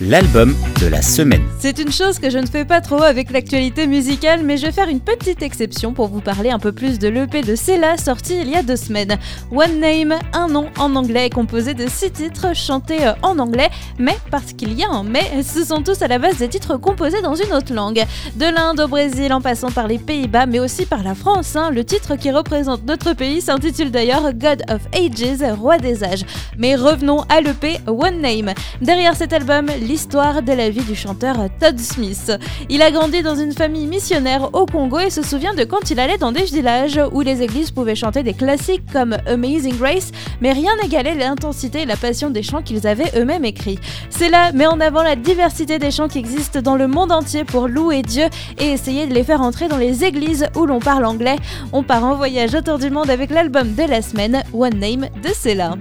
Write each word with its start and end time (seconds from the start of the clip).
l'album 0.00 0.54
de 0.80 0.86
la 0.86 1.02
semaine. 1.02 1.42
C'est 1.58 1.78
une 1.78 1.92
chose 1.92 2.18
que 2.18 2.30
je 2.30 2.38
ne 2.38 2.46
fais 2.46 2.64
pas 2.64 2.80
trop 2.80 3.02
avec 3.02 3.30
l'actualité 3.30 3.86
musicale, 3.86 4.42
mais 4.42 4.56
je 4.56 4.66
vais 4.66 4.72
faire 4.72 4.88
une 4.88 5.00
petite 5.00 5.42
exception 5.42 5.92
pour 5.92 6.08
vous 6.08 6.20
parler 6.20 6.50
un 6.50 6.58
peu 6.58 6.72
plus 6.72 6.98
de 6.98 7.08
l'EP 7.08 7.42
de 7.42 7.54
Cella 7.54 7.96
sorti 7.96 8.38
il 8.40 8.50
y 8.50 8.54
a 8.54 8.62
deux 8.62 8.76
semaines. 8.76 9.18
One 9.50 9.80
Name, 9.80 10.18
un 10.32 10.48
nom 10.48 10.68
en 10.78 10.96
anglais, 10.96 11.30
composé 11.30 11.74
de 11.74 11.86
six 11.88 12.10
titres 12.10 12.54
chantés 12.54 13.06
euh, 13.06 13.12
en 13.22 13.38
anglais, 13.38 13.70
mais 13.98 14.16
parce 14.30 14.52
qu'il 14.52 14.72
y 14.72 14.84
a 14.84 14.88
un 14.88 15.02
mais, 15.04 15.42
ce 15.42 15.64
sont 15.64 15.82
tous 15.82 16.00
à 16.02 16.08
la 16.08 16.18
base 16.18 16.38
des 16.38 16.48
titres 16.48 16.76
composés 16.76 17.22
dans 17.22 17.34
une 17.34 17.52
autre 17.52 17.72
langue. 17.72 18.04
De 18.36 18.46
l'Inde 18.46 18.80
au 18.80 18.88
Brésil 18.88 19.32
en 19.32 19.40
passant 19.40 19.70
par 19.70 19.86
les 19.86 19.98
Pays-Bas, 19.98 20.46
mais 20.46 20.60
aussi 20.60 20.86
par 20.86 21.02
la 21.02 21.14
France. 21.14 21.56
Hein. 21.56 21.70
Le 21.70 21.84
titre 21.84 22.16
qui 22.16 22.30
représente 22.30 22.86
notre 22.86 23.12
pays 23.12 23.40
s'intitule 23.40 23.90
d'ailleurs 23.90 24.32
God 24.32 24.62
of 24.70 24.80
Ages, 24.94 25.52
Roi 25.58 25.78
des 25.78 26.04
âges. 26.04 26.24
Mais 26.56 26.76
revenons 26.76 27.22
à 27.28 27.40
l'EP 27.40 27.80
One 27.86 28.20
Name. 28.20 28.52
Derrière 28.80 29.16
cet 29.16 29.32
album, 29.32 29.66
l'histoire 29.82 30.42
de 30.42 30.52
la 30.52 30.70
vie 30.70 30.84
du 30.84 30.94
chanteur 30.94 31.36
Todd 31.60 31.78
Smith. 31.78 32.32
Il 32.70 32.82
a 32.82 32.90
grandi 32.90 33.22
dans 33.22 33.34
une 33.34 33.52
famille 33.52 33.86
missionnaire 33.86 34.54
au 34.54 34.66
Congo 34.66 34.98
et 34.98 35.10
se 35.10 35.22
souvient 35.22 35.54
de 35.54 35.64
quand 35.64 35.90
il 35.90 36.00
allait 36.00 36.18
dans 36.18 36.32
des 36.32 36.44
villages 36.44 37.00
où 37.12 37.20
les 37.20 37.42
églises 37.42 37.70
pouvaient 37.70 37.94
chanter 37.94 38.22
des 38.22 38.34
classiques 38.34 38.84
comme 38.92 39.16
Amazing 39.26 39.76
Grace, 39.76 40.12
mais 40.40 40.52
rien 40.52 40.70
n'égalait 40.82 41.14
l'intensité 41.14 41.82
et 41.82 41.86
la 41.86 41.96
passion 41.96 42.30
des 42.30 42.42
chants 42.42 42.62
qu'ils 42.62 42.86
avaient 42.86 43.10
eux-mêmes 43.16 43.44
écrits. 43.44 43.78
C'est 44.10 44.28
là 44.28 44.52
met 44.52 44.66
en 44.66 44.80
avant 44.80 45.02
la 45.02 45.16
diversité 45.16 45.78
des 45.78 45.90
chants 45.90 46.08
qui 46.08 46.18
existent 46.18 46.62
dans 46.62 46.76
le 46.76 46.86
monde 46.86 47.12
entier 47.12 47.44
pour 47.44 47.68
louer 47.68 48.02
Dieu 48.02 48.24
et 48.58 48.66
essayer 48.66 49.06
de 49.06 49.14
les 49.14 49.24
faire 49.24 49.42
entrer 49.42 49.68
dans 49.68 49.78
les 49.78 50.04
églises 50.04 50.46
où 50.56 50.66
l'on 50.66 50.80
parle 50.80 51.04
anglais. 51.04 51.36
On 51.72 51.82
part 51.82 52.04
en 52.04 52.14
voyage 52.14 52.54
autour 52.54 52.78
du 52.78 52.90
monde 52.90 53.10
avec 53.10 53.30
l'album 53.30 53.74
de 53.74 53.82
la 53.82 54.02
semaine 54.02 54.42
One 54.52 54.78
Name 54.78 55.08
de 55.22 55.28
Cella 55.34 55.74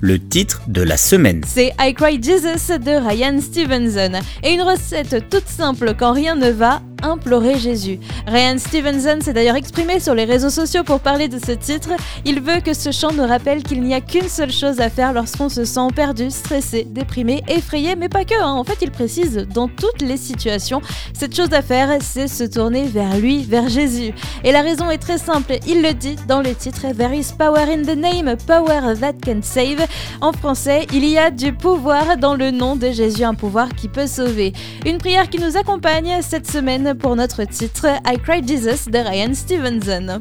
le 0.00 0.18
titre 0.18 0.62
de 0.66 0.82
la 0.82 0.96
semaine. 0.96 1.42
C'est 1.46 1.72
I 1.78 1.94
Cry 1.94 2.22
Jesus 2.22 2.78
de 2.78 3.08
Ryan 3.08 3.40
Stevenson. 3.40 4.20
Et 4.42 4.54
une 4.54 4.62
recette 4.62 5.28
toute 5.28 5.46
simple 5.46 5.94
quand 5.98 6.12
rien 6.12 6.34
ne 6.34 6.50
va, 6.50 6.82
implorer 7.02 7.58
Jésus. 7.58 7.98
Ryan 8.26 8.58
Stevenson 8.58 9.18
s'est 9.20 9.32
d'ailleurs 9.32 9.56
exprimé 9.56 10.00
sur 10.00 10.14
les 10.14 10.24
réseaux 10.24 10.50
sociaux 10.50 10.84
pour 10.84 11.00
parler 11.00 11.28
de 11.28 11.38
ce 11.38 11.52
titre. 11.52 11.90
Il 12.24 12.40
veut 12.40 12.60
que 12.60 12.74
ce 12.74 12.90
chant 12.90 13.12
nous 13.12 13.26
rappelle 13.26 13.62
qu'il 13.62 13.82
n'y 13.82 13.94
a 13.94 14.00
qu'une 14.00 14.28
seule 14.28 14.52
chose 14.52 14.80
à 14.80 14.90
faire 14.90 15.12
lorsqu'on 15.12 15.48
se 15.48 15.64
sent 15.64 15.88
perdu, 15.94 16.30
stressé, 16.30 16.84
déprimé, 16.84 17.42
effrayé, 17.48 17.96
mais 17.96 18.08
pas 18.08 18.24
que. 18.24 18.40
Hein. 18.40 18.52
En 18.52 18.64
fait, 18.64 18.78
il 18.82 18.90
précise 18.90 19.46
dans 19.52 19.68
toutes 19.68 20.02
les 20.02 20.16
situations, 20.16 20.80
cette 21.12 21.34
chose 21.34 21.52
à 21.52 21.62
faire, 21.62 21.98
c'est 22.00 22.28
se 22.28 22.44
tourner 22.44 22.84
vers 22.84 23.16
lui, 23.16 23.44
vers 23.44 23.68
Jésus. 23.68 24.12
Et 24.44 24.52
la 24.52 24.62
raison 24.62 24.90
est 24.90 24.98
très 24.98 25.18
simple, 25.18 25.58
il 25.66 25.82
le 25.82 25.92
dit 25.94 26.16
dans 26.28 26.40
le 26.40 26.54
titre 26.54 26.86
There 26.96 27.16
is 27.16 27.32
power 27.36 27.64
in 27.70 27.82
the 27.82 27.96
name, 27.96 28.36
power 28.46 28.94
that 29.00 29.14
can 29.24 29.42
save. 29.42 29.86
En 30.20 30.32
français, 30.32 30.86
il 30.92 31.04
y 31.04 31.18
a 31.18 31.30
du 31.30 31.52
pouvoir 31.52 32.16
dans 32.16 32.34
le 32.34 32.50
nom 32.50 32.76
de 32.76 32.90
Jésus, 32.90 33.24
un 33.24 33.34
pouvoir 33.34 33.68
qui 33.74 33.88
peut 33.88 34.06
sauver. 34.06 34.52
Une 34.84 34.98
prière 34.98 35.28
qui 35.28 35.38
nous 35.38 35.56
accompagne 35.56 36.20
cette 36.22 36.50
semaine 36.50 36.89
pour 36.94 37.16
notre 37.16 37.44
titre 37.44 37.86
I 38.06 38.18
Cried 38.18 38.48
Jesus 38.48 38.90
de 38.90 38.98
Ryan 38.98 39.34
Stevenson 39.34 40.20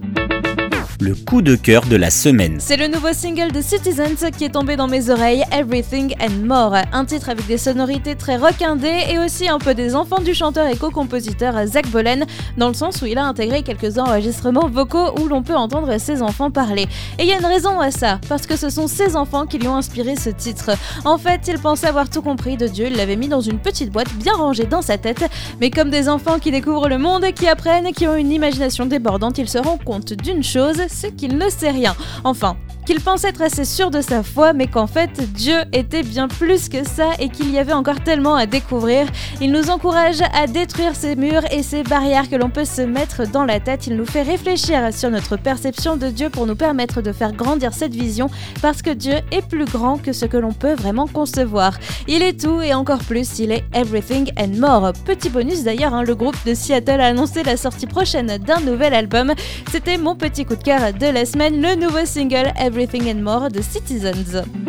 le 1.02 1.16
coup 1.16 1.42
de 1.42 1.56
cœur 1.56 1.86
de 1.86 1.96
la 1.96 2.10
semaine. 2.10 2.58
C'est 2.60 2.76
le 2.76 2.88
nouveau 2.88 3.14
single 3.14 3.52
de 3.54 3.62
Citizens 3.62 4.30
qui 4.38 4.44
est 4.44 4.50
tombé 4.50 4.76
dans 4.76 4.88
mes 4.88 5.10
oreilles, 5.10 5.44
Everything 5.52 6.14
and 6.22 6.46
More. 6.46 6.76
Un 6.92 7.06
titre 7.06 7.30
avec 7.30 7.48
des 7.48 7.58
sonorités 7.58 8.16
très 8.16 8.36
rockindées 8.36 9.06
et 9.10 9.18
aussi 9.18 9.48
un 9.48 9.60
peu 9.60 9.74
des 9.74 9.96
enfants 9.96 10.20
du 10.20 10.34
chanteur 10.34 10.68
et 10.68 10.76
co-compositeur 10.76 11.56
Zach 11.68 11.88
Bolen, 11.88 12.26
dans 12.58 12.68
le 12.68 12.74
sens 12.74 13.02
où 13.02 13.06
il 13.06 13.18
a 13.18 13.24
intégré 13.24 13.64
quelques 13.64 13.98
enregistrements 13.98 14.68
vocaux 14.68 15.18
où 15.20 15.28
l'on 15.28 15.42
peut 15.42 15.56
entendre 15.56 15.98
ses 16.00 16.22
enfants 16.22 16.52
parler. 16.52 16.88
Et 17.18 17.24
il 17.24 17.28
y 17.28 17.34
a 17.34 17.40
une 17.40 17.46
raison 17.46 17.80
à 17.80 17.92
ça, 17.92 18.20
parce 18.28 18.46
que 18.46 18.58
ce 18.58 18.70
sont 18.70 18.88
ses 18.88 19.16
enfants 19.16 19.46
qui 19.46 19.58
lui 19.58 19.68
ont 19.68 19.78
inspiré 19.78 20.18
ce 20.18 20.30
titre. 20.30 20.72
En 21.06 21.18
fait, 21.18 21.42
il 21.48 21.60
pensait 21.60 21.88
avoir 21.88 22.10
tout 22.10 22.22
compris 22.22 22.58
de 22.58 22.68
Dieu, 22.68 22.88
il 22.88 22.98
l'avait 22.98 23.16
mis 23.16 23.30
dans 23.30 23.42
une 23.42 23.60
petite 23.60 23.92
boîte 23.92 24.14
bien 24.16 24.34
rangée 24.34 24.66
dans 24.66 24.82
sa 24.82 24.98
tête, 24.98 25.24
mais 25.62 25.70
comme 25.70 25.90
des 25.90 26.10
enfants 26.10 26.40
qui 26.40 26.52
découvrent 26.52 26.90
le 26.90 26.98
monde, 26.98 27.26
qui 27.34 27.48
apprennent, 27.48 27.94
qui 27.94 28.06
ont 28.06 28.18
une 28.18 28.32
imagination 28.32 28.86
débordante, 28.86 29.38
ils 29.38 29.50
se 29.50 29.60
rendent 29.60 29.84
compte 29.84 30.12
d'une 30.14 30.44
chose, 30.44 30.82
c'est 30.90 31.16
qu'il 31.16 31.38
ne 31.38 31.50
sait 31.50 31.72
rien. 31.72 31.96
Enfin, 32.24 32.58
qu'il 32.90 33.02
pensait 33.02 33.30
être 33.30 33.44
assez 33.44 33.66
sûr 33.66 33.92
de 33.92 34.02
sa 34.02 34.24
foi, 34.24 34.52
mais 34.52 34.66
qu'en 34.66 34.88
fait 34.88 35.12
Dieu 35.34 35.58
était 35.74 36.02
bien 36.02 36.28
plus 36.28 36.70
que 36.70 36.84
ça 36.84 37.12
et 37.20 37.30
qu'il 37.30 37.52
y 37.52 37.60
avait 37.60 37.74
encore 37.74 38.02
tellement 38.04 38.34
à 38.34 38.48
découvrir. 38.48 39.06
Il 39.42 39.52
nous 39.52 39.70
encourage 39.70 40.24
à 40.34 40.48
détruire 40.48 40.96
ces 40.96 41.16
murs 41.16 41.44
et 41.52 41.62
ces 41.62 41.84
barrières 41.84 42.28
que 42.32 42.36
l'on 42.36 42.50
peut 42.50 42.66
se 42.66 42.82
mettre 42.82 43.28
dans 43.28 43.46
la 43.46 43.60
tête. 43.60 43.86
Il 43.86 43.96
nous 43.96 44.08
fait 44.08 44.24
réfléchir 44.24 44.92
sur 44.92 45.12
notre 45.12 45.38
perception 45.38 45.98
de 45.98 46.08
Dieu 46.08 46.32
pour 46.32 46.48
nous 46.48 46.56
permettre 46.56 47.04
de 47.04 47.12
faire 47.12 47.32
grandir 47.32 47.76
cette 47.76 47.94
vision 47.94 48.28
parce 48.60 48.82
que 48.82 48.90
Dieu 48.90 49.18
est 49.32 49.48
plus 49.48 49.66
grand 49.66 50.00
que 50.00 50.12
ce 50.12 50.26
que 50.26 50.38
l'on 50.38 50.54
peut 50.54 50.74
vraiment 50.74 51.06
concevoir. 51.06 51.78
Il 52.08 52.24
est 52.24 52.42
tout 52.42 52.60
et 52.60 52.74
encore 52.74 53.04
plus, 53.04 53.38
il 53.38 53.52
est 53.52 53.66
everything 53.72 54.32
and 54.36 54.58
more. 54.60 54.94
Petit 55.06 55.30
bonus 55.30 55.64
d'ailleurs, 55.64 55.94
hein, 55.94 56.02
le 56.02 56.16
groupe 56.16 56.38
de 56.44 56.56
Seattle 56.56 57.02
a 57.02 57.06
annoncé 57.06 57.44
la 57.44 57.56
sortie 57.56 57.86
prochaine 57.86 58.40
d'un 58.40 58.62
nouvel 58.62 58.96
album. 58.96 59.36
C'était 59.72 60.00
mon 60.00 60.16
petit 60.16 60.44
coup 60.44 60.56
de 60.56 60.64
cœur 60.64 60.92
de 60.92 61.06
la 61.06 61.26
semaine, 61.26 61.62
le 61.62 61.76
nouveau 61.76 62.04
single 62.04 62.52
Everything 62.60 62.79
Everything 62.80 63.10
and 63.10 63.22
More 63.22 63.50
de 63.50 63.62
Citizens 63.62 64.69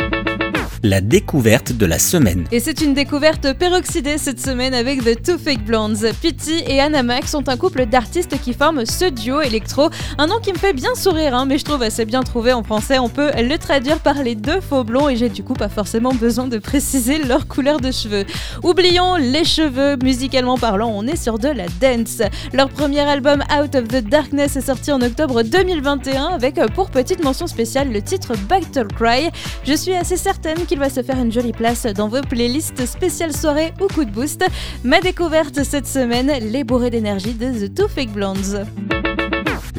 la 0.82 1.00
découverte 1.00 1.72
de 1.72 1.84
la 1.84 1.98
semaine. 1.98 2.46
Et 2.52 2.60
c'est 2.60 2.80
une 2.80 2.94
découverte 2.94 3.52
peroxydée 3.52 4.16
cette 4.16 4.40
semaine 4.40 4.72
avec 4.72 5.04
The 5.04 5.22
Two 5.22 5.38
Fake 5.38 5.64
Blondes. 5.64 5.98
Pity 6.22 6.64
et 6.66 6.80
Anna 6.80 7.02
Mac 7.02 7.28
sont 7.28 7.48
un 7.48 7.56
couple 7.56 7.84
d'artistes 7.86 8.40
qui 8.40 8.54
forment 8.54 8.86
ce 8.86 9.04
duo 9.04 9.42
électro. 9.42 9.90
Un 10.16 10.26
nom 10.26 10.38
qui 10.42 10.52
me 10.52 10.58
fait 10.58 10.72
bien 10.72 10.94
sourire, 10.94 11.34
hein, 11.34 11.44
mais 11.46 11.58
je 11.58 11.64
trouve 11.64 11.82
assez 11.82 12.06
bien 12.06 12.22
trouvé 12.22 12.52
en 12.52 12.62
français. 12.62 12.98
On 12.98 13.10
peut 13.10 13.30
le 13.36 13.58
traduire 13.58 13.98
par 13.98 14.22
les 14.22 14.34
deux 14.34 14.60
faux 14.60 14.84
blonds 14.84 15.08
et 15.10 15.16
j'ai 15.16 15.28
du 15.28 15.42
coup 15.42 15.52
pas 15.52 15.68
forcément 15.68 16.14
besoin 16.14 16.46
de 16.46 16.58
préciser 16.58 17.22
leur 17.22 17.46
couleur 17.46 17.80
de 17.80 17.90
cheveux. 17.90 18.24
Oublions 18.62 19.16
les 19.16 19.44
cheveux, 19.44 19.96
musicalement 20.02 20.56
parlant, 20.56 20.90
on 20.94 21.06
est 21.06 21.16
sur 21.16 21.38
de 21.38 21.48
la 21.48 21.66
dance. 21.80 22.22
Leur 22.54 22.70
premier 22.70 23.00
album 23.00 23.42
Out 23.52 23.74
of 23.74 23.88
the 23.88 24.08
Darkness 24.08 24.56
est 24.56 24.62
sorti 24.62 24.92
en 24.92 25.02
octobre 25.02 25.42
2021 25.42 26.26
avec 26.28 26.54
pour 26.74 26.90
petite 26.90 27.22
mention 27.22 27.46
spéciale 27.46 27.92
le 27.92 28.00
titre 28.00 28.32
Battle 28.48 28.88
Cry. 28.96 29.28
Je 29.64 29.74
suis 29.74 29.92
assez 29.92 30.16
certaine 30.16 30.64
qu'il 30.70 30.78
va 30.78 30.88
se 30.88 31.02
faire 31.02 31.18
une 31.18 31.32
jolie 31.32 31.52
place 31.52 31.84
dans 31.84 32.06
vos 32.06 32.20
playlists 32.20 32.86
spéciales 32.86 33.32
soirée 33.32 33.72
ou 33.80 33.88
coup 33.88 34.04
de 34.04 34.10
boost. 34.12 34.44
Ma 34.84 35.00
découverte 35.00 35.64
cette 35.64 35.88
semaine, 35.88 36.30
les 36.52 36.62
bourrées 36.62 36.90
d'énergie 36.90 37.34
de 37.34 37.66
The 37.66 37.74
Two 37.74 37.88
Fake 37.88 38.12
Blondes 38.12 38.64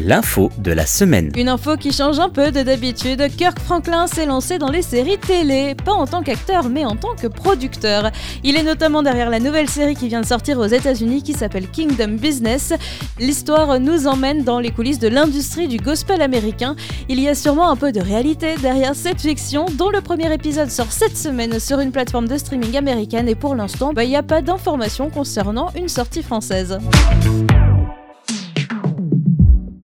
l'info 0.02 0.52
de 0.58 0.72
la 0.72 0.86
semaine. 0.86 1.32
Une 1.36 1.50
info 1.50 1.78
qui 1.78 1.92
change 1.92 2.20
un 2.20 2.30
peu 2.30 2.52
de 2.52 2.62
d'habitude. 2.62 3.24
Kirk 3.36 3.60
Franklin 3.60 4.08
s'est 4.08 4.26
lancé 4.26 4.58
dans 4.58 4.70
les 4.70 4.82
séries 4.82 5.18
télé, 5.18 5.76
pas 5.76 5.94
en 5.94 6.08
tant 6.08 6.22
qu'acteur 6.22 6.70
mais 6.70 6.86
en 6.86 6.96
tant 6.96 7.16
que 7.16 7.28
producteur. 7.28 8.12
Il 8.44 8.56
est 8.58 8.64
notamment 8.64 9.04
derrière 9.04 9.30
la 9.30 9.40
nouvelle 9.40 9.70
série 9.70 9.96
qui 9.96 10.08
vient 10.08 10.22
de 10.22 10.26
sortir 10.26 10.60
aux 10.60 10.66
États-Unis 10.66 11.24
qui 11.24 11.34
s'appelle 11.34 11.68
Kingdom 11.70 12.18
Business. 12.20 12.74
L'histoire 13.20 13.80
nous 13.80 14.08
emmène 14.08 14.44
dans 14.44 14.60
les 14.60 14.72
coulisses 14.72 15.00
de 15.00 15.08
l'industrie 15.08 15.68
du 15.68 15.78
gospel 15.78 16.22
américain. 16.22 16.76
Il 17.10 17.20
y 17.20 17.28
a 17.28 17.36
sûrement 17.36 17.70
un 17.70 17.76
peu 17.76 17.92
de 17.92 18.02
réalité 18.02 18.56
derrière 18.62 18.96
cette 18.96 19.22
fiction 19.22 19.66
dont 19.78 19.90
le 19.90 20.02
premier 20.02 20.34
épisode 20.34 20.70
sort 20.70 20.92
cette 20.92 21.18
semaine 21.18 21.60
sur 21.60 21.80
une 21.80 21.92
plateforme 21.92 22.28
de 22.28 22.38
streaming 22.38 22.78
américaine 22.78 23.28
et 23.28 23.36
pour 23.36 23.56
l'instant, 23.56 23.94
bah, 23.94 24.04
il 24.04 24.10
n'y 24.10 24.16
a 24.16 24.24
pas 24.24 24.42
d'informations 24.42 25.10
concernant 25.10 25.70
une 25.76 25.90
sortie 25.90 26.24
française. 26.24 26.78